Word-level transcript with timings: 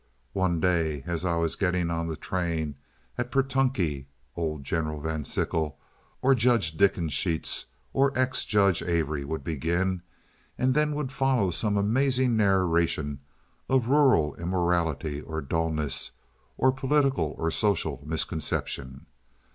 "One 0.33 0.59
day 0.59 1.03
as 1.05 1.25
I 1.25 1.35
was 1.35 1.55
getting 1.55 1.91
on 1.91 2.07
the 2.07 2.15
train 2.15 2.73
at 3.19 3.31
Petunkey," 3.31 4.07
old 4.35 4.63
General 4.63 4.99
Van 4.99 5.25
Sickle, 5.25 5.77
or 6.23 6.33
Judge 6.33 6.75
Dickensheets, 6.75 7.65
or 7.93 8.11
ex 8.17 8.43
Judge 8.43 8.81
Avery 8.81 9.23
would 9.23 9.43
begin—and 9.43 10.73
then 10.73 10.95
would 10.95 11.11
follow 11.11 11.51
some 11.51 11.77
amazing 11.77 12.35
narration 12.35 13.19
of 13.69 13.89
rural 13.89 14.33
immorality 14.37 15.21
or 15.21 15.39
dullness, 15.39 16.13
or 16.57 16.71
political 16.71 17.35
or 17.37 17.51
social 17.51 18.01
misconception. 18.03 19.05